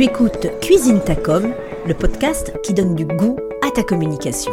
Tu 0.00 0.06
écoutes 0.06 0.46
Cuisine 0.62 1.00
ta 1.00 1.14
com, 1.14 1.52
le 1.86 1.92
podcast 1.92 2.54
qui 2.62 2.72
donne 2.72 2.94
du 2.94 3.04
goût 3.04 3.36
à 3.60 3.70
ta 3.70 3.82
communication. 3.82 4.50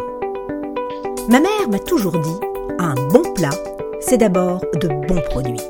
Ma 1.29 1.39
mère 1.39 1.69
m'a 1.71 1.79
toujours 1.79 2.19
dit, 2.19 2.39
un 2.79 2.95
bon 3.13 3.21
plat, 3.33 3.53
c'est 4.01 4.17
d'abord 4.17 4.59
de 4.81 4.89
bons 5.07 5.21
produits. 5.29 5.61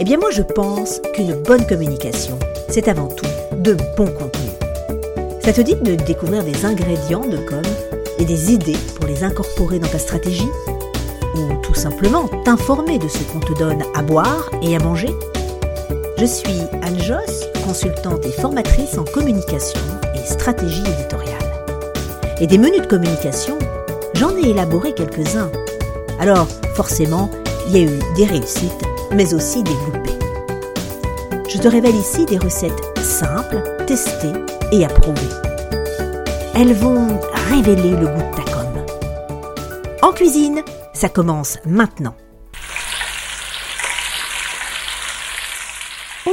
Eh 0.00 0.02
bien 0.02 0.18
moi 0.18 0.30
je 0.32 0.42
pense 0.42 1.00
qu'une 1.14 1.32
bonne 1.44 1.64
communication, 1.64 2.36
c'est 2.68 2.88
avant 2.88 3.06
tout 3.06 3.28
de 3.52 3.76
bons 3.96 4.10
contenus. 4.10 4.50
Ça 5.44 5.52
te 5.52 5.60
dit 5.60 5.76
de 5.76 5.94
découvrir 5.94 6.42
des 6.42 6.66
ingrédients 6.66 7.24
de 7.24 7.36
com 7.36 7.62
et 8.18 8.24
des 8.24 8.52
idées 8.52 8.78
pour 8.96 9.06
les 9.06 9.22
incorporer 9.22 9.78
dans 9.78 9.86
ta 9.86 10.00
stratégie? 10.00 10.50
Ou 11.36 11.54
tout 11.62 11.74
simplement 11.74 12.26
t'informer 12.44 12.98
de 12.98 13.06
ce 13.06 13.22
qu'on 13.32 13.38
te 13.38 13.56
donne 13.60 13.84
à 13.94 14.02
boire 14.02 14.50
et 14.60 14.74
à 14.74 14.80
manger? 14.80 15.10
Je 16.16 16.26
suis 16.26 16.60
Anne 16.82 17.00
Joss, 17.00 17.44
consultante 17.64 18.24
et 18.24 18.30
formatrice 18.30 18.96
en 18.98 19.04
communication 19.04 19.80
et 20.14 20.24
stratégie 20.24 20.80
éditoriale. 20.80 21.34
Et 22.40 22.46
des 22.46 22.56
menus 22.56 22.82
de 22.82 22.86
communication, 22.86 23.58
j'en 24.14 24.36
ai 24.36 24.50
élaboré 24.50 24.94
quelques-uns. 24.94 25.50
Alors, 26.20 26.46
forcément, 26.74 27.30
il 27.66 27.76
y 27.76 27.80
a 27.80 27.82
eu 27.82 27.98
des 28.16 28.26
réussites, 28.26 28.84
mais 29.12 29.34
aussi 29.34 29.64
des 29.64 29.72
loupés. 29.72 30.18
Je 31.48 31.58
te 31.58 31.66
révèle 31.66 31.96
ici 31.96 32.24
des 32.26 32.38
recettes 32.38 32.98
simples, 33.00 33.62
testées 33.86 34.32
et 34.70 34.84
approuvées. 34.84 35.20
Elles 36.54 36.74
vont 36.74 37.18
révéler 37.50 37.90
le 37.90 38.06
goût 38.06 38.22
de 38.30 38.36
ta 38.36 38.52
com. 38.52 38.66
En 40.00 40.12
cuisine, 40.12 40.62
ça 40.92 41.08
commence 41.08 41.58
maintenant. 41.66 42.14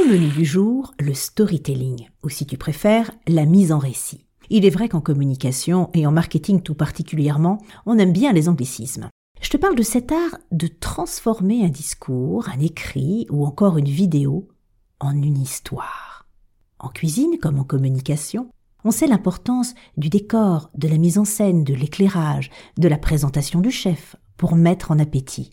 Au 0.02 0.08
menu 0.08 0.28
du 0.28 0.44
jour, 0.44 0.94
le 0.98 1.14
storytelling, 1.14 2.08
ou 2.24 2.28
si 2.28 2.44
tu 2.44 2.56
préfères, 2.56 3.12
la 3.28 3.44
mise 3.44 3.70
en 3.70 3.78
récit. 3.78 4.26
Il 4.50 4.64
est 4.64 4.70
vrai 4.70 4.88
qu'en 4.88 5.00
communication, 5.00 5.90
et 5.94 6.06
en 6.06 6.12
marketing 6.12 6.60
tout 6.60 6.74
particulièrement, 6.74 7.58
on 7.86 7.98
aime 7.98 8.12
bien 8.12 8.32
les 8.32 8.48
anglicismes. 8.48 9.10
Je 9.40 9.50
te 9.50 9.56
parle 9.56 9.76
de 9.76 9.82
cet 9.82 10.10
art 10.10 10.38
de 10.50 10.66
transformer 10.66 11.64
un 11.64 11.68
discours, 11.68 12.48
un 12.48 12.58
écrit 12.58 13.26
ou 13.30 13.46
encore 13.46 13.78
une 13.78 13.88
vidéo 13.88 14.48
en 14.98 15.12
une 15.22 15.38
histoire. 15.38 16.26
En 16.80 16.88
cuisine 16.88 17.38
comme 17.40 17.60
en 17.60 17.64
communication, 17.64 18.50
on 18.84 18.90
sait 18.90 19.06
l'importance 19.06 19.74
du 19.96 20.08
décor, 20.08 20.70
de 20.74 20.88
la 20.88 20.98
mise 20.98 21.18
en 21.18 21.24
scène, 21.24 21.62
de 21.62 21.74
l'éclairage, 21.74 22.50
de 22.76 22.88
la 22.88 22.98
présentation 22.98 23.60
du 23.60 23.70
chef 23.70 24.16
pour 24.36 24.56
mettre 24.56 24.90
en 24.90 24.98
appétit. 24.98 25.50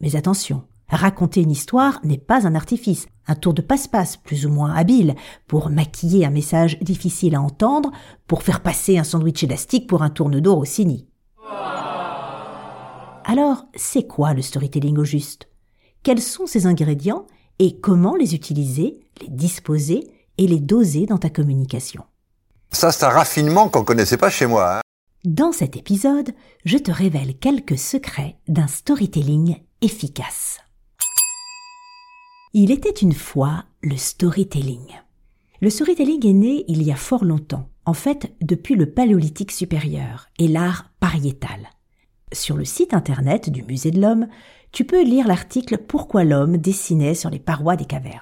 Mais 0.00 0.14
attention, 0.14 0.62
Raconter 0.90 1.42
une 1.42 1.52
histoire 1.52 2.00
n'est 2.02 2.18
pas 2.18 2.48
un 2.48 2.56
artifice, 2.56 3.06
un 3.30 3.34
tour 3.34 3.54
de 3.54 3.62
passe-passe 3.62 4.16
plus 4.16 4.44
ou 4.44 4.50
moins 4.50 4.74
habile 4.74 5.14
pour 5.46 5.70
maquiller 5.70 6.26
un 6.26 6.30
message 6.30 6.78
difficile 6.80 7.34
à 7.34 7.40
entendre, 7.40 7.90
pour 8.26 8.42
faire 8.42 8.60
passer 8.60 8.98
un 8.98 9.04
sandwich 9.04 9.44
élastique 9.44 9.86
pour 9.86 10.02
un 10.02 10.10
tourne 10.10 10.40
d'or 10.40 10.58
au 10.58 10.64
cini. 10.64 11.06
Alors, 13.24 13.66
c'est 13.76 14.06
quoi 14.06 14.34
le 14.34 14.42
storytelling 14.42 14.98
au 14.98 15.04
juste? 15.04 15.48
Quels 16.02 16.20
sont 16.20 16.46
ses 16.46 16.66
ingrédients 16.66 17.26
et 17.58 17.78
comment 17.78 18.16
les 18.16 18.34
utiliser, 18.34 18.98
les 19.20 19.28
disposer 19.28 20.10
et 20.38 20.46
les 20.46 20.60
doser 20.60 21.06
dans 21.06 21.18
ta 21.18 21.30
communication? 21.30 22.02
Ça, 22.72 22.90
c'est 22.90 23.04
un 23.04 23.10
raffinement 23.10 23.68
qu'on 23.68 23.84
connaissait 23.84 24.16
pas 24.16 24.30
chez 24.30 24.46
moi. 24.46 24.78
Hein. 24.78 24.80
Dans 25.24 25.52
cet 25.52 25.76
épisode, 25.76 26.30
je 26.64 26.78
te 26.78 26.90
révèle 26.90 27.36
quelques 27.38 27.78
secrets 27.78 28.36
d'un 28.48 28.66
storytelling 28.66 29.58
efficace. 29.82 30.60
Il 32.52 32.72
était 32.72 32.90
une 32.90 33.12
fois 33.12 33.62
le 33.80 33.96
storytelling. 33.96 34.98
Le 35.60 35.70
storytelling 35.70 36.26
est 36.26 36.32
né 36.32 36.64
il 36.66 36.82
y 36.82 36.90
a 36.90 36.96
fort 36.96 37.24
longtemps, 37.24 37.68
en 37.84 37.92
fait 37.92 38.34
depuis 38.40 38.74
le 38.74 38.90
paléolithique 38.90 39.52
supérieur 39.52 40.26
et 40.36 40.48
l'art 40.48 40.90
pariétal. 40.98 41.70
Sur 42.32 42.56
le 42.56 42.64
site 42.64 42.92
internet 42.92 43.50
du 43.50 43.62
Musée 43.62 43.92
de 43.92 44.00
l'Homme, 44.00 44.26
tu 44.72 44.84
peux 44.84 45.04
lire 45.04 45.28
l'article 45.28 45.78
Pourquoi 45.78 46.24
l'homme 46.24 46.56
dessinait 46.56 47.14
sur 47.14 47.30
les 47.30 47.38
parois 47.38 47.76
des 47.76 47.84
cavernes. 47.84 48.18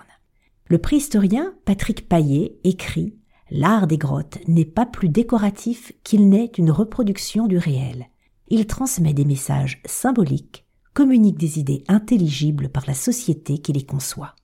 Le 0.66 0.76
préhistorien 0.76 1.54
Patrick 1.64 2.06
Paillet 2.06 2.58
écrit 2.64 3.16
L'art 3.50 3.86
des 3.86 3.96
grottes 3.96 4.40
n'est 4.46 4.66
pas 4.66 4.84
plus 4.84 5.08
décoratif 5.08 5.92
qu'il 6.04 6.28
n'est 6.28 6.52
une 6.58 6.70
reproduction 6.70 7.46
du 7.46 7.56
réel. 7.56 8.08
Il 8.48 8.66
transmet 8.66 9.14
des 9.14 9.24
messages 9.24 9.80
symboliques, 9.86 10.66
communique 10.98 11.38
des 11.38 11.60
idées 11.60 11.84
intelligibles 11.86 12.70
par 12.70 12.82
la 12.88 12.92
société 12.92 13.58
qui 13.58 13.72
les 13.72 13.84
conçoit. 13.84 14.34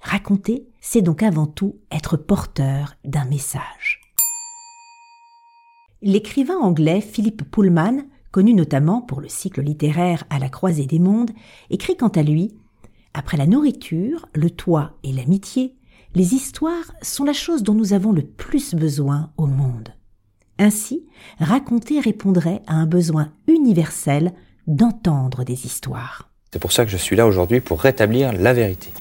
Raconter, 0.00 0.68
c'est 0.80 1.02
donc 1.02 1.20
avant 1.20 1.48
tout 1.48 1.80
être 1.90 2.16
porteur 2.16 2.94
d'un 3.04 3.24
message. 3.24 4.00
L'écrivain 6.00 6.58
anglais 6.58 7.00
Philip 7.00 7.42
Pullman, 7.50 8.04
connu 8.30 8.54
notamment 8.54 9.02
pour 9.02 9.20
le 9.20 9.28
cycle 9.28 9.62
littéraire 9.62 10.22
À 10.30 10.38
la 10.38 10.48
croisée 10.48 10.86
des 10.86 11.00
mondes, 11.00 11.32
écrit 11.70 11.96
quant 11.96 12.06
à 12.06 12.22
lui 12.22 12.54
Après 13.12 13.36
la 13.36 13.48
nourriture, 13.48 14.28
le 14.32 14.48
toit 14.48 14.92
et 15.02 15.12
l'amitié, 15.12 15.74
les 16.14 16.34
histoires 16.36 16.92
sont 17.02 17.24
la 17.24 17.32
chose 17.32 17.64
dont 17.64 17.74
nous 17.74 17.94
avons 17.94 18.12
le 18.12 18.22
plus 18.22 18.76
besoin 18.76 19.32
au 19.36 19.46
monde. 19.46 19.88
Ainsi, 20.56 21.04
raconter 21.40 21.98
répondrait 21.98 22.62
à 22.68 22.74
un 22.74 22.86
besoin 22.86 23.32
universel 23.48 24.34
d'entendre 24.70 25.44
des 25.44 25.66
histoires. 25.66 26.30
C'est 26.52 26.58
pour 26.58 26.72
ça 26.72 26.84
que 26.84 26.90
je 26.90 26.96
suis 26.96 27.16
là 27.16 27.26
aujourd'hui 27.26 27.60
pour 27.60 27.80
rétablir 27.80 28.32
la 28.32 28.52
vérité. 28.52 28.92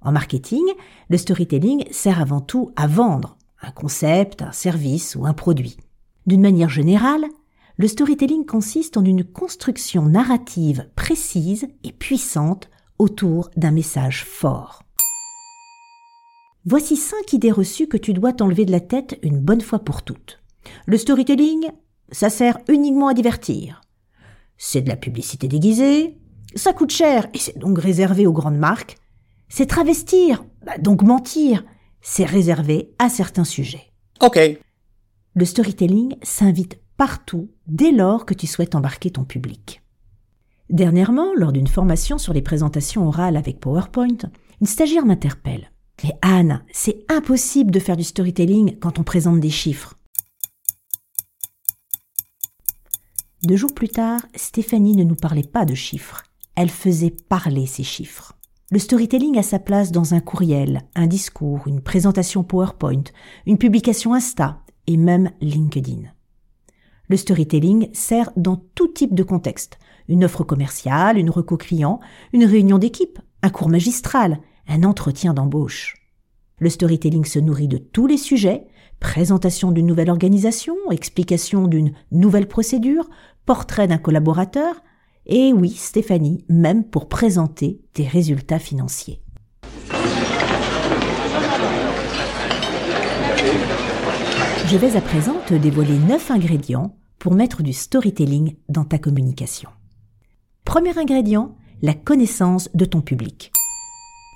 En 0.00 0.12
marketing, 0.12 0.64
le 1.08 1.16
storytelling 1.16 1.84
sert 1.90 2.20
avant 2.20 2.40
tout 2.40 2.72
à 2.76 2.86
vendre 2.86 3.36
un 3.62 3.70
concept, 3.70 4.42
un 4.42 4.52
service 4.52 5.14
ou 5.14 5.26
un 5.26 5.32
produit. 5.32 5.76
D'une 6.26 6.40
manière 6.40 6.68
générale, 6.68 7.24
le 7.76 7.88
storytelling 7.88 8.44
consiste 8.44 8.96
en 8.96 9.04
une 9.04 9.24
construction 9.24 10.02
narrative 10.02 10.88
précise 10.96 11.68
et 11.84 11.92
puissante 11.92 12.68
autour 12.98 13.50
d'un 13.56 13.70
message 13.70 14.24
fort. 14.24 14.82
Voici 16.64 16.96
cinq 16.96 17.32
idées 17.32 17.50
reçues 17.50 17.88
que 17.88 17.96
tu 17.96 18.12
dois 18.12 18.32
t'enlever 18.32 18.64
de 18.64 18.72
la 18.72 18.80
tête 18.80 19.18
une 19.22 19.40
bonne 19.40 19.60
fois 19.60 19.80
pour 19.80 20.02
toutes. 20.02 20.40
Le 20.86 20.96
storytelling, 20.96 21.70
ça 22.10 22.30
sert 22.30 22.58
uniquement 22.68 23.08
à 23.08 23.14
divertir 23.14 23.80
c'est 24.64 24.80
de 24.80 24.88
la 24.88 24.96
publicité 24.96 25.48
déguisée, 25.48 26.16
ça 26.54 26.72
coûte 26.72 26.92
cher 26.92 27.26
et 27.34 27.38
c'est 27.38 27.58
donc 27.58 27.80
réservé 27.80 28.28
aux 28.28 28.32
grandes 28.32 28.58
marques, 28.58 28.96
c'est 29.48 29.66
travestir, 29.66 30.44
bah 30.64 30.78
donc 30.78 31.02
mentir, 31.02 31.64
c'est 32.00 32.24
réservé 32.24 32.94
à 33.00 33.08
certains 33.08 33.42
sujets. 33.42 33.90
Ok. 34.20 34.38
Le 35.34 35.44
storytelling 35.44 36.14
s'invite 36.22 36.78
partout 36.96 37.50
dès 37.66 37.90
lors 37.90 38.24
que 38.24 38.34
tu 38.34 38.46
souhaites 38.46 38.76
embarquer 38.76 39.10
ton 39.10 39.24
public. 39.24 39.82
Dernièrement, 40.70 41.34
lors 41.34 41.50
d'une 41.50 41.66
formation 41.66 42.16
sur 42.16 42.32
les 42.32 42.40
présentations 42.40 43.08
orales 43.08 43.36
avec 43.36 43.58
PowerPoint, 43.58 44.30
une 44.60 44.66
stagiaire 44.68 45.06
m'interpelle. 45.06 45.72
Mais 46.04 46.14
Anne, 46.22 46.62
c'est 46.70 47.04
impossible 47.08 47.72
de 47.72 47.80
faire 47.80 47.96
du 47.96 48.04
storytelling 48.04 48.78
quand 48.78 49.00
on 49.00 49.02
présente 49.02 49.40
des 49.40 49.50
chiffres. 49.50 49.96
Deux 53.44 53.56
jours 53.56 53.74
plus 53.74 53.88
tard, 53.88 54.20
Stéphanie 54.36 54.94
ne 54.94 55.02
nous 55.02 55.16
parlait 55.16 55.42
pas 55.42 55.64
de 55.64 55.74
chiffres. 55.74 56.22
Elle 56.54 56.70
faisait 56.70 57.14
parler 57.28 57.66
ces 57.66 57.82
chiffres. 57.82 58.34
Le 58.70 58.78
storytelling 58.78 59.36
a 59.36 59.42
sa 59.42 59.58
place 59.58 59.90
dans 59.90 60.14
un 60.14 60.20
courriel, 60.20 60.82
un 60.94 61.08
discours, 61.08 61.66
une 61.66 61.80
présentation 61.80 62.44
PowerPoint, 62.44 63.02
une 63.46 63.58
publication 63.58 64.14
Insta 64.14 64.62
et 64.86 64.96
même 64.96 65.32
LinkedIn. 65.40 66.02
Le 67.08 67.16
storytelling 67.16 67.88
sert 67.92 68.30
dans 68.36 68.62
tout 68.76 68.86
type 68.86 69.14
de 69.14 69.24
contexte. 69.24 69.80
Une 70.06 70.24
offre 70.24 70.44
commerciale, 70.44 71.18
une 71.18 71.30
reco 71.30 71.56
client, 71.56 71.98
une 72.32 72.44
réunion 72.44 72.78
d'équipe, 72.78 73.18
un 73.42 73.50
cours 73.50 73.68
magistral, 73.68 74.38
un 74.68 74.84
entretien 74.84 75.34
d'embauche. 75.34 75.96
Le 76.58 76.70
storytelling 76.70 77.24
se 77.24 77.40
nourrit 77.40 77.66
de 77.66 77.78
tous 77.78 78.06
les 78.06 78.18
sujets, 78.18 78.68
présentation 79.02 79.72
d'une 79.72 79.86
nouvelle 79.86 80.10
organisation, 80.10 80.74
explication 80.90 81.66
d'une 81.66 81.92
nouvelle 82.12 82.46
procédure, 82.46 83.10
portrait 83.44 83.88
d'un 83.88 83.98
collaborateur, 83.98 84.76
et 85.26 85.52
oui, 85.52 85.70
Stéphanie, 85.70 86.44
même 86.48 86.84
pour 86.84 87.08
présenter 87.08 87.82
tes 87.92 88.06
résultats 88.06 88.60
financiers. 88.60 89.20
Je 94.66 94.76
vais 94.78 94.96
à 94.96 95.00
présent 95.00 95.36
te 95.46 95.54
dévoiler 95.54 95.98
9 95.98 96.30
ingrédients 96.30 96.96
pour 97.18 97.34
mettre 97.34 97.62
du 97.62 97.72
storytelling 97.72 98.56
dans 98.68 98.84
ta 98.84 98.98
communication. 98.98 99.68
Premier 100.64 100.96
ingrédient, 100.96 101.56
la 101.82 101.94
connaissance 101.94 102.70
de 102.72 102.84
ton 102.84 103.00
public. 103.00 103.52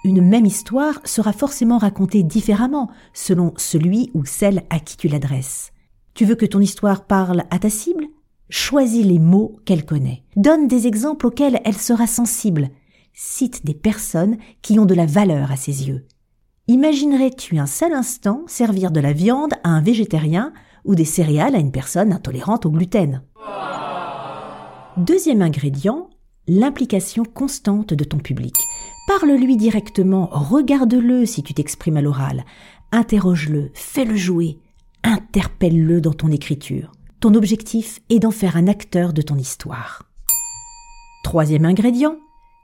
Une 0.06 0.22
même 0.22 0.46
histoire 0.46 1.00
sera 1.04 1.32
forcément 1.32 1.78
racontée 1.78 2.22
différemment 2.22 2.88
selon 3.12 3.52
celui 3.56 4.12
ou 4.14 4.24
celle 4.24 4.62
à 4.70 4.78
qui 4.78 4.96
tu 4.96 5.08
l'adresses. 5.08 5.72
Tu 6.14 6.24
veux 6.24 6.36
que 6.36 6.46
ton 6.46 6.60
histoire 6.60 7.06
parle 7.06 7.42
à 7.50 7.58
ta 7.58 7.70
cible? 7.70 8.06
Choisis 8.48 9.04
les 9.04 9.18
mots 9.18 9.56
qu'elle 9.64 9.84
connaît. 9.84 10.22
Donne 10.36 10.68
des 10.68 10.86
exemples 10.86 11.26
auxquels 11.26 11.60
elle 11.64 11.76
sera 11.76 12.06
sensible. 12.06 12.70
Cite 13.14 13.66
des 13.66 13.74
personnes 13.74 14.36
qui 14.62 14.78
ont 14.78 14.86
de 14.86 14.94
la 14.94 15.06
valeur 15.06 15.50
à 15.50 15.56
ses 15.56 15.88
yeux. 15.88 16.06
Imaginerais-tu 16.68 17.58
un 17.58 17.66
seul 17.66 17.92
instant 17.92 18.44
servir 18.46 18.92
de 18.92 19.00
la 19.00 19.12
viande 19.12 19.54
à 19.64 19.70
un 19.70 19.80
végétarien 19.80 20.52
ou 20.84 20.94
des 20.94 21.04
céréales 21.04 21.56
à 21.56 21.58
une 21.58 21.72
personne 21.72 22.12
intolérante 22.12 22.64
au 22.64 22.70
gluten? 22.70 23.22
Deuxième 24.98 25.42
ingrédient, 25.42 26.10
l'implication 26.46 27.24
constante 27.24 27.92
de 27.92 28.04
ton 28.04 28.18
public. 28.18 28.54
Parle-lui 29.06 29.56
directement, 29.56 30.28
regarde-le 30.32 31.26
si 31.26 31.44
tu 31.44 31.54
t'exprimes 31.54 31.96
à 31.96 32.02
l'oral, 32.02 32.44
interroge-le, 32.90 33.70
fais-le 33.72 34.16
jouer, 34.16 34.58
interpelle-le 35.04 36.00
dans 36.00 36.12
ton 36.12 36.32
écriture. 36.32 36.90
Ton 37.20 37.34
objectif 37.34 38.00
est 38.10 38.18
d'en 38.18 38.32
faire 38.32 38.56
un 38.56 38.66
acteur 38.66 39.12
de 39.12 39.22
ton 39.22 39.36
histoire. 39.36 40.02
Troisième 41.22 41.64
ingrédient, 41.64 42.16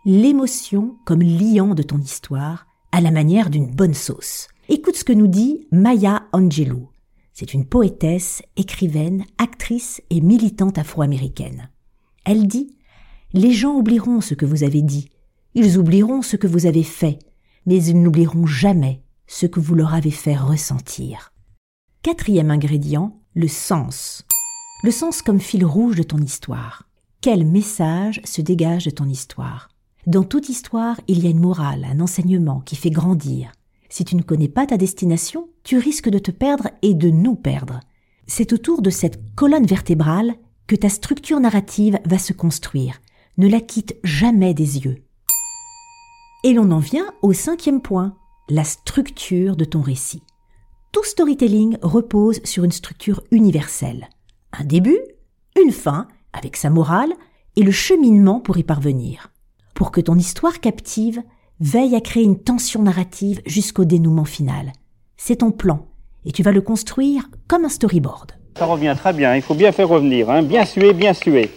l'émotion 0.05 0.97
comme 1.05 1.23
liant 1.23 1.75
de 1.75 1.83
ton 1.83 1.99
histoire 1.99 2.67
à 2.91 3.01
la 3.01 3.13
manière 3.13 3.49
d'une 3.49 3.71
bonne 3.71 3.95
sauce. 3.95 4.49
Écoute 4.69 4.97
ce 4.97 5.05
que 5.05 5.13
nous 5.13 5.29
dit 5.29 5.69
Maya 5.71 6.25
Angelou. 6.33 6.89
C'est 7.33 7.55
une 7.55 7.67
poétesse, 7.67 8.43
écrivaine, 8.57 9.25
actrice 9.39 10.03
et 10.11 10.21
militante 10.21 10.77
afro-américaine. 10.77 11.71
Elle 12.25 12.47
dit 12.47 12.77
Les 13.33 13.53
gens 13.53 13.75
oublieront 13.75 14.21
ce 14.21 14.35
que 14.35 14.45
vous 14.45 14.65
avez 14.65 14.83
dit, 14.83 15.09
ils 15.55 15.79
oublieront 15.79 16.23
ce 16.23 16.37
que 16.37 16.47
vous 16.47 16.67
avez 16.67 16.83
fait, 16.83 17.19
mais 17.67 17.83
ils 17.83 18.01
n'oublieront 18.01 18.47
jamais 18.47 19.03
ce 19.27 19.47
que 19.47 19.61
vous 19.61 19.75
leur 19.75 19.95
avez 19.95 20.11
fait 20.11 20.37
ressentir. 20.37 21.33
Quatrième 22.03 22.51
ingrédient, 22.51 23.21
le 23.35 23.49
sens. 23.49 24.25
Le 24.83 24.91
sens 24.91 25.23
comme 25.23 25.41
fil 25.41 25.65
rouge 25.65 25.97
de 25.97 26.03
ton 26.03 26.19
histoire. 26.19 26.89
Quel 27.21 27.47
message 27.47 28.21
se 28.25 28.41
dégage 28.41 28.87
de 28.87 28.91
ton 28.91 29.09
histoire? 29.09 29.69
Dans 30.07 30.25
toute 30.25 30.49
histoire, 30.49 31.01
il 31.07 31.23
y 31.23 31.29
a 31.29 31.31
une 31.31 31.39
morale, 31.39 31.87
un 31.89 32.01
enseignement 32.01 32.61
qui 32.61 32.75
fait 32.75 32.91
grandir. 32.91 33.53
Si 33.89 34.05
tu 34.05 34.17
ne 34.17 34.23
connais 34.23 34.49
pas 34.49 34.67
ta 34.67 34.77
destination, 34.77 35.49
tu 35.63 35.79
risques 35.79 36.09
de 36.09 36.19
te 36.19 36.33
perdre 36.33 36.69
et 36.83 36.95
de 36.95 37.11
nous 37.11 37.37
perdre. 37.37 37.79
C'est 38.27 38.53
autour 38.53 38.83
de 38.83 38.91
cette 38.91 39.35
colonne 39.35 39.67
vertébrale 39.67 40.35
que 40.67 40.75
ta 40.75 40.89
structure 40.89 41.39
narrative 41.39 42.01
va 42.05 42.19
se 42.19 42.33
construire. 42.33 43.01
Ne 43.39 43.49
la 43.49 43.61
quitte 43.61 43.97
jamais 44.03 44.55
des 44.55 44.79
yeux. 44.79 45.05
Et 46.45 46.53
l'on 46.55 46.73
en 46.73 46.81
vient 46.81 47.07
au 47.23 47.33
cinquième 47.33 47.81
point, 47.81 48.17
la 48.49 48.65
structure 48.65 49.55
de 49.55 49.65
ton 49.65 49.81
récit. 49.81 50.25
Tout 50.91 51.05
storytelling 51.05 51.79
repose 51.83 52.41
sur 52.43 52.65
une 52.65 52.73
structure 52.73 53.23
universelle. 53.31 54.09
Un 54.53 54.65
début, 54.65 54.99
une 55.63 55.71
fin, 55.71 56.09
avec 56.33 56.57
sa 56.57 56.69
morale, 56.69 57.13
et 57.55 57.63
le 57.63 57.71
cheminement 57.71 58.41
pour 58.41 58.59
y 58.59 58.65
parvenir. 58.65 59.31
Pour 59.75 59.93
que 59.93 60.01
ton 60.01 60.17
histoire 60.17 60.59
captive, 60.59 61.23
veille 61.61 61.95
à 61.95 62.01
créer 62.01 62.25
une 62.25 62.43
tension 62.43 62.83
narrative 62.83 63.41
jusqu'au 63.47 63.85
dénouement 63.85 64.25
final. 64.25 64.73
C'est 65.17 65.37
ton 65.37 65.53
plan, 65.53 65.87
et 66.25 66.33
tu 66.33 66.43
vas 66.43 66.51
le 66.51 66.61
construire 66.61 67.31
comme 67.47 67.65
un 67.65 67.69
storyboard. 67.69 68.33
Ça 68.59 68.67
revient 68.67 68.95
très 68.99 69.13
bien, 69.13 69.37
il 69.37 69.43
faut 69.43 69.55
bien 69.55 69.71
faire 69.71 69.89
revenir, 69.89 70.29
hein. 70.29 70.43
bien 70.43 70.65
suer, 70.65 70.93
bien 70.93 71.15
suer. 71.15 71.51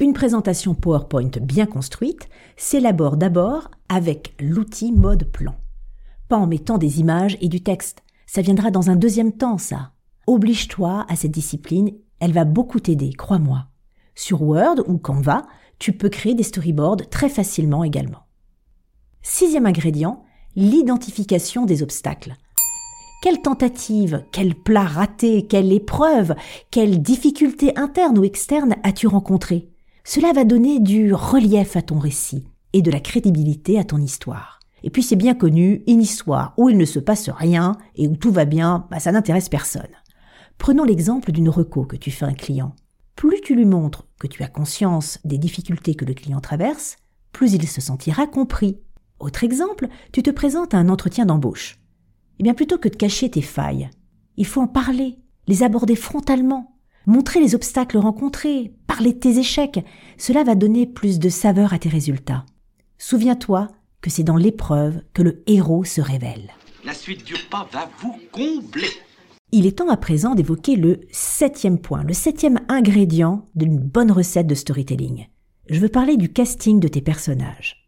Une 0.00 0.12
présentation 0.12 0.74
PowerPoint 0.74 1.30
bien 1.42 1.66
construite 1.66 2.28
s'élabore 2.56 3.16
d'abord 3.16 3.70
avec 3.90 4.34
l'outil 4.40 4.92
mode 4.92 5.24
plan. 5.24 5.56
Pas 6.28 6.38
en 6.38 6.46
mettant 6.46 6.78
des 6.78 7.00
images 7.00 7.36
et 7.40 7.48
du 7.48 7.60
texte. 7.60 8.02
Ça 8.26 8.40
viendra 8.40 8.70
dans 8.70 8.88
un 8.88 8.96
deuxième 8.96 9.32
temps, 9.32 9.58
ça. 9.58 9.90
Oblige-toi 10.28 11.04
à 11.08 11.16
cette 11.16 11.32
discipline, 11.32 11.90
elle 12.20 12.32
va 12.32 12.44
beaucoup 12.44 12.78
t'aider, 12.78 13.12
crois-moi. 13.12 13.66
Sur 14.14 14.42
Word 14.42 14.84
ou 14.86 14.96
Canva, 14.96 15.42
tu 15.80 15.92
peux 15.92 16.08
créer 16.08 16.34
des 16.34 16.44
storyboards 16.44 17.08
très 17.10 17.28
facilement 17.28 17.82
également. 17.82 18.26
Sixième 19.22 19.66
ingrédient, 19.66 20.22
l'identification 20.54 21.66
des 21.66 21.82
obstacles. 21.82 22.36
Quelle 23.22 23.42
tentative, 23.42 24.24
quel 24.30 24.54
plat 24.54 24.84
raté, 24.84 25.46
quelle 25.48 25.72
épreuve, 25.72 26.36
quelle 26.70 27.02
difficulté 27.02 27.76
interne 27.76 28.18
ou 28.18 28.24
externe 28.24 28.76
as-tu 28.84 29.08
rencontré? 29.08 29.68
Cela 30.04 30.32
va 30.32 30.44
donner 30.44 30.78
du 30.78 31.12
relief 31.12 31.76
à 31.76 31.82
ton 31.82 31.98
récit 31.98 32.46
et 32.72 32.82
de 32.82 32.90
la 32.90 33.00
crédibilité 33.00 33.78
à 33.78 33.84
ton 33.84 33.98
histoire. 33.98 34.60
Et 34.82 34.90
puis 34.90 35.02
c'est 35.02 35.16
bien 35.16 35.34
connu, 35.34 35.82
une 35.86 36.00
histoire 36.00 36.54
où 36.56 36.68
il 36.68 36.78
ne 36.78 36.84
se 36.84 36.98
passe 36.98 37.28
rien 37.28 37.76
et 37.96 38.08
où 38.08 38.16
tout 38.16 38.32
va 38.32 38.44
bien, 38.44 38.86
bah, 38.90 39.00
ça 39.00 39.12
n'intéresse 39.12 39.48
personne. 39.48 39.90
Prenons 40.58 40.84
l'exemple 40.84 41.32
d'une 41.32 41.48
reco 41.48 41.84
que 41.84 41.96
tu 41.96 42.10
fais 42.10 42.24
à 42.24 42.28
un 42.28 42.34
client. 42.34 42.74
Plus 43.16 43.40
tu 43.42 43.54
lui 43.54 43.66
montres 43.66 44.06
que 44.18 44.26
tu 44.26 44.42
as 44.42 44.48
conscience 44.48 45.18
des 45.24 45.38
difficultés 45.38 45.94
que 45.94 46.04
le 46.04 46.14
client 46.14 46.40
traverse, 46.40 46.96
plus 47.32 47.52
il 47.52 47.68
se 47.68 47.80
sentira 47.80 48.26
compris. 48.26 48.78
Autre 49.18 49.44
exemple, 49.44 49.88
tu 50.12 50.22
te 50.22 50.30
présentes 50.30 50.74
à 50.74 50.78
un 50.78 50.88
entretien 50.88 51.26
d'embauche. 51.26 51.78
Eh 52.38 52.42
bien, 52.42 52.54
plutôt 52.54 52.78
que 52.78 52.88
de 52.88 52.96
cacher 52.96 53.30
tes 53.30 53.42
failles, 53.42 53.90
il 54.36 54.46
faut 54.46 54.62
en 54.62 54.66
parler, 54.66 55.18
les 55.46 55.62
aborder 55.62 55.96
frontalement, 55.96 56.78
montrer 57.06 57.40
les 57.40 57.54
obstacles 57.54 57.98
rencontrés, 57.98 58.74
parler 58.86 59.12
de 59.12 59.18
tes 59.18 59.38
échecs. 59.38 59.84
Cela 60.16 60.44
va 60.44 60.54
donner 60.54 60.86
plus 60.86 61.18
de 61.18 61.28
saveur 61.28 61.74
à 61.74 61.78
tes 61.78 61.90
résultats. 61.90 62.46
Souviens-toi 63.02 63.68
que 64.02 64.10
c'est 64.10 64.24
dans 64.24 64.36
l'épreuve 64.36 65.00
que 65.14 65.22
le 65.22 65.42
héros 65.46 65.84
se 65.84 66.02
révèle. 66.02 66.50
La 66.84 66.92
suite 66.92 67.24
du 67.24 67.34
repas 67.34 67.66
va 67.72 67.88
vous 67.98 68.14
combler. 68.30 68.90
Il 69.52 69.64
est 69.64 69.78
temps 69.78 69.88
à 69.88 69.96
présent 69.96 70.34
d'évoquer 70.34 70.76
le 70.76 71.00
septième 71.10 71.78
point, 71.78 72.02
le 72.02 72.12
septième 72.12 72.60
ingrédient 72.68 73.46
d'une 73.54 73.78
bonne 73.78 74.12
recette 74.12 74.46
de 74.46 74.54
storytelling. 74.54 75.28
Je 75.70 75.80
veux 75.80 75.88
parler 75.88 76.18
du 76.18 76.30
casting 76.30 76.78
de 76.78 76.88
tes 76.88 77.00
personnages. 77.00 77.86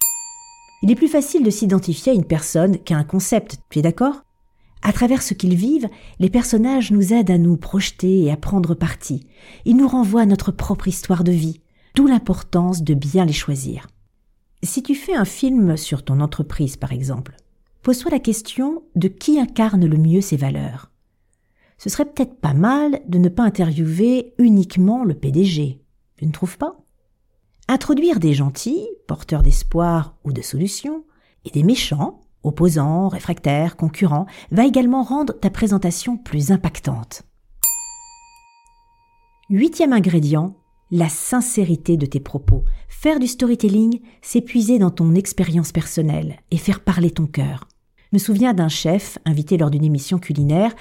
Il 0.82 0.90
est 0.90 0.96
plus 0.96 1.08
facile 1.08 1.44
de 1.44 1.50
s'identifier 1.50 2.12
à 2.12 2.14
une 2.14 2.24
personne 2.24 2.78
qu'à 2.78 2.96
un 2.96 3.04
concept, 3.04 3.58
tu 3.68 3.80
es 3.80 3.82
d'accord? 3.82 4.22
À 4.80 4.94
travers 4.94 5.20
ce 5.20 5.34
qu'ils 5.34 5.56
vivent, 5.56 5.90
les 6.20 6.30
personnages 6.30 6.90
nous 6.90 7.12
aident 7.12 7.30
à 7.30 7.38
nous 7.38 7.58
projeter 7.58 8.22
et 8.22 8.32
à 8.32 8.38
prendre 8.38 8.74
parti. 8.74 9.26
Ils 9.66 9.76
nous 9.76 9.88
renvoient 9.88 10.22
à 10.22 10.26
notre 10.26 10.52
propre 10.52 10.88
histoire 10.88 11.22
de 11.22 11.32
vie, 11.32 11.60
d'où 11.94 12.06
l'importance 12.06 12.82
de 12.82 12.94
bien 12.94 13.26
les 13.26 13.34
choisir. 13.34 13.88
Si 14.64 14.82
tu 14.82 14.94
fais 14.94 15.14
un 15.14 15.24
film 15.24 15.76
sur 15.76 16.04
ton 16.04 16.20
entreprise, 16.20 16.76
par 16.76 16.92
exemple, 16.92 17.34
pose-toi 17.82 18.12
la 18.12 18.20
question 18.20 18.84
de 18.94 19.08
qui 19.08 19.40
incarne 19.40 19.84
le 19.84 19.96
mieux 19.96 20.20
ses 20.20 20.36
valeurs. 20.36 20.92
Ce 21.78 21.90
serait 21.90 22.04
peut-être 22.04 22.36
pas 22.36 22.54
mal 22.54 23.00
de 23.08 23.18
ne 23.18 23.28
pas 23.28 23.42
interviewer 23.42 24.34
uniquement 24.38 25.02
le 25.02 25.14
PDG. 25.14 25.80
Tu 26.16 26.26
ne 26.26 26.30
trouves 26.30 26.58
pas? 26.58 26.76
Introduire 27.66 28.20
des 28.20 28.34
gentils, 28.34 28.86
porteurs 29.08 29.42
d'espoir 29.42 30.16
ou 30.22 30.32
de 30.32 30.42
solutions, 30.42 31.04
et 31.44 31.50
des 31.50 31.64
méchants, 31.64 32.20
opposants, 32.44 33.08
réfractaires, 33.08 33.76
concurrents, 33.76 34.26
va 34.52 34.64
également 34.64 35.02
rendre 35.02 35.32
ta 35.32 35.50
présentation 35.50 36.16
plus 36.16 36.52
impactante. 36.52 37.24
Huitième 39.50 39.92
ingrédient, 39.92 40.54
la 40.92 41.08
sincérité 41.08 41.96
de 41.96 42.06
tes 42.06 42.20
propos. 42.20 42.64
Faire 42.88 43.18
du 43.18 43.26
storytelling, 43.26 44.00
c'est 44.20 44.42
puiser 44.42 44.78
dans 44.78 44.90
ton 44.90 45.14
expérience 45.14 45.72
personnelle 45.72 46.36
et 46.50 46.58
faire 46.58 46.80
parler 46.80 47.10
ton 47.10 47.26
cœur. 47.26 47.66
Me 48.12 48.18
souviens 48.18 48.52
d'un 48.52 48.68
chef 48.68 49.18
invité 49.24 49.56
lors 49.56 49.70
d'une 49.70 49.84
émission 49.84 50.18
culinaire 50.18 50.74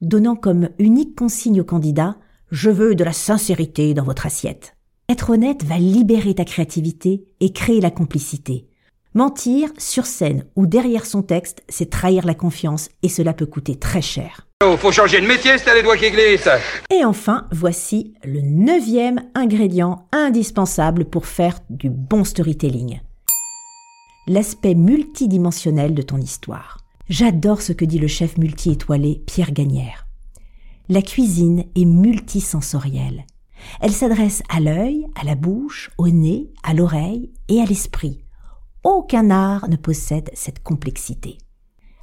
donnant 0.00 0.34
comme 0.34 0.68
unique 0.80 1.14
consigne 1.14 1.60
au 1.60 1.64
candidat 1.64 2.16
Je 2.50 2.70
veux 2.70 2.96
de 2.96 3.04
la 3.04 3.12
sincérité 3.12 3.94
dans 3.94 4.02
votre 4.02 4.26
assiette. 4.26 4.76
Être 5.08 5.30
honnête 5.30 5.62
va 5.62 5.78
libérer 5.78 6.34
ta 6.34 6.44
créativité 6.44 7.24
et 7.38 7.52
créer 7.52 7.80
la 7.80 7.92
complicité. 7.92 8.66
Mentir 9.14 9.68
sur 9.76 10.06
scène 10.06 10.46
ou 10.56 10.66
derrière 10.66 11.04
son 11.04 11.22
texte, 11.22 11.62
c'est 11.68 11.90
trahir 11.90 12.24
la 12.24 12.34
confiance 12.34 12.88
et 13.02 13.10
cela 13.10 13.34
peut 13.34 13.44
coûter 13.44 13.76
très 13.76 14.00
cher. 14.00 14.46
Oh, 14.64 14.74
faut 14.78 14.90
changer 14.90 15.20
de 15.20 15.26
métier, 15.26 15.58
c'est 15.58 15.74
les 15.74 15.82
doigts 15.82 15.98
qui 15.98 16.10
glissent. 16.10 16.48
Et 16.88 17.04
enfin, 17.04 17.46
voici 17.52 18.14
le 18.24 18.40
neuvième 18.40 19.20
ingrédient 19.34 20.06
indispensable 20.12 21.04
pour 21.04 21.26
faire 21.26 21.58
du 21.68 21.90
bon 21.90 22.24
storytelling. 22.24 23.00
L'aspect 24.28 24.74
multidimensionnel 24.74 25.94
de 25.94 26.02
ton 26.02 26.16
histoire. 26.16 26.78
J'adore 27.10 27.60
ce 27.60 27.74
que 27.74 27.84
dit 27.84 27.98
le 27.98 28.08
chef 28.08 28.38
multi-étoilé 28.38 29.22
Pierre 29.26 29.52
Gagnère. 29.52 30.06
La 30.88 31.02
cuisine 31.02 31.64
est 31.76 31.84
multisensorielle. 31.84 33.26
Elle 33.82 33.92
s'adresse 33.92 34.42
à 34.48 34.58
l'œil, 34.60 35.06
à 35.20 35.24
la 35.24 35.34
bouche, 35.34 35.90
au 35.98 36.08
nez, 36.08 36.50
à 36.62 36.72
l'oreille 36.72 37.30
et 37.48 37.60
à 37.60 37.66
l'esprit. 37.66 38.24
Aucun 38.84 39.30
art 39.30 39.68
ne 39.68 39.76
possède 39.76 40.30
cette 40.34 40.60
complexité. 40.60 41.38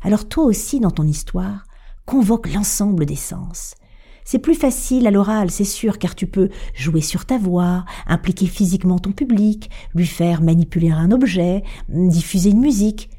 Alors 0.01 0.29
toi 0.29 0.45
aussi, 0.45 0.79
dans 0.79 0.91
ton 0.91 1.03
histoire, 1.03 1.65
convoque 2.05 2.53
l'ensemble 2.53 3.05
des 3.05 3.17
sens. 3.17 3.75
C'est 4.23 4.39
plus 4.39 4.55
facile 4.55 5.05
à 5.05 5.11
l'oral, 5.11 5.51
c'est 5.51 5.65
sûr, 5.65 5.97
car 5.97 6.15
tu 6.15 6.25
peux 6.25 6.49
jouer 6.73 7.01
sur 7.01 7.25
ta 7.25 7.37
voix, 7.37 7.83
impliquer 8.07 8.45
physiquement 8.45 8.97
ton 8.97 9.11
public, 9.11 9.69
lui 9.93 10.05
faire 10.05 10.41
manipuler 10.41 10.91
un 10.91 11.11
objet, 11.11 11.63
diffuser 11.89 12.51
une 12.51 12.61
musique. 12.61 13.09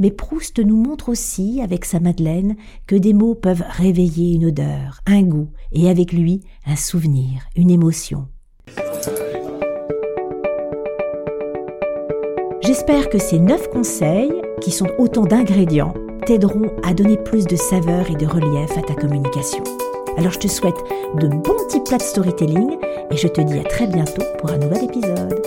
Mais 0.00 0.10
Proust 0.10 0.58
nous 0.58 0.76
montre 0.76 1.08
aussi, 1.08 1.60
avec 1.62 1.84
sa 1.84 2.00
Madeleine, 2.00 2.56
que 2.88 2.96
des 2.96 3.12
mots 3.12 3.36
peuvent 3.36 3.64
réveiller 3.68 4.34
une 4.34 4.46
odeur, 4.46 5.00
un 5.06 5.22
goût, 5.22 5.50
et 5.70 5.88
avec 5.88 6.12
lui, 6.12 6.40
un 6.66 6.76
souvenir, 6.76 7.42
une 7.54 7.70
émotion. 7.70 8.26
J'espère 12.74 13.08
que 13.08 13.20
ces 13.20 13.38
neuf 13.38 13.70
conseils, 13.70 14.32
qui 14.60 14.72
sont 14.72 14.88
autant 14.98 15.22
d'ingrédients, 15.22 15.94
t'aideront 16.26 16.72
à 16.82 16.92
donner 16.92 17.16
plus 17.16 17.44
de 17.46 17.54
saveur 17.54 18.10
et 18.10 18.16
de 18.16 18.26
relief 18.26 18.76
à 18.76 18.82
ta 18.82 18.94
communication. 18.94 19.62
Alors 20.16 20.32
je 20.32 20.40
te 20.40 20.48
souhaite 20.48 20.82
de 21.20 21.28
bons 21.28 21.64
petits 21.68 21.78
plats 21.78 21.98
de 21.98 22.02
storytelling 22.02 22.76
et 23.12 23.16
je 23.16 23.28
te 23.28 23.40
dis 23.42 23.60
à 23.60 23.62
très 23.62 23.86
bientôt 23.86 24.24
pour 24.40 24.50
un 24.50 24.58
nouvel 24.58 24.86
épisode. 24.86 25.40